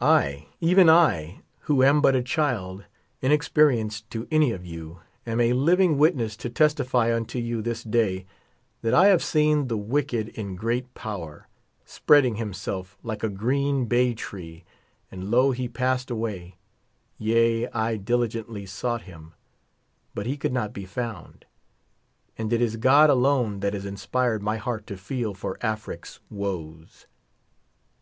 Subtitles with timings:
[0.00, 2.84] I, even I, who am but a child,
[3.20, 8.24] inexperienced to any of you, am a living witness to testify unto 3^ou this day,
[8.80, 11.46] that I have seen the wicked in great power,
[11.84, 14.64] spreading himself like a green bay tree,
[15.10, 16.56] and lo, he passed away;
[17.18, 19.34] yea, I diligently sought him,
[20.14, 21.44] but he could not be found;
[22.38, 27.06] and it is God alone that has inspired my heart to feel for Afric's woes.